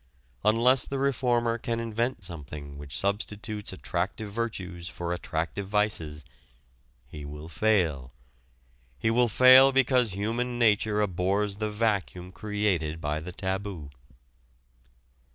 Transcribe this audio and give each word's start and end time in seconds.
Unless 0.43 0.87
the 0.87 0.97
reformer 0.97 1.59
can 1.59 1.79
invent 1.79 2.23
something 2.23 2.79
which 2.79 2.97
substitutes 2.97 3.71
attractive 3.71 4.31
virtues 4.31 4.87
for 4.89 5.13
attractive 5.13 5.67
vices, 5.67 6.25
he 7.05 7.23
will 7.23 7.47
fail. 7.47 8.11
He 8.97 9.11
will 9.11 9.29
fail 9.29 9.71
because 9.71 10.13
human 10.13 10.57
nature 10.57 11.01
abhors 11.01 11.57
the 11.57 11.69
vacuum 11.69 12.31
created 12.31 12.99
by 12.99 13.19
the 13.19 13.31
taboo. 13.31 13.91